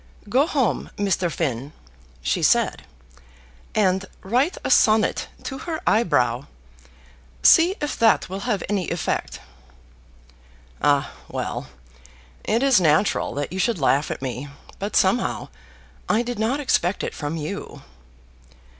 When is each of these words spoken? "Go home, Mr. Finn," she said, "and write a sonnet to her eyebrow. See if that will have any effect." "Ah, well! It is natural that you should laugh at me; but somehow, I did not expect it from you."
"Go 0.29 0.47
home, 0.47 0.89
Mr. 0.97 1.31
Finn," 1.31 1.73
she 2.23 2.41
said, 2.41 2.85
"and 3.75 4.07
write 4.23 4.57
a 4.63 4.71
sonnet 4.71 5.27
to 5.43 5.59
her 5.59 5.79
eyebrow. 5.85 6.47
See 7.43 7.75
if 7.79 7.99
that 7.99 8.27
will 8.27 8.39
have 8.49 8.63
any 8.67 8.89
effect." 8.89 9.41
"Ah, 10.81 11.11
well! 11.27 11.67
It 12.43 12.63
is 12.63 12.81
natural 12.81 13.35
that 13.35 13.53
you 13.53 13.59
should 13.59 13.77
laugh 13.79 14.09
at 14.09 14.23
me; 14.23 14.47
but 14.79 14.95
somehow, 14.95 15.49
I 16.09 16.23
did 16.23 16.39
not 16.39 16.59
expect 16.59 17.03
it 17.03 17.13
from 17.13 17.37
you." 17.37 17.83